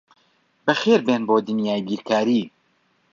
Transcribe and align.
بەخێربێن 0.65 1.21
بۆ 1.29 1.35
دنیای 1.47 1.81
بیرکاری. 1.87 2.43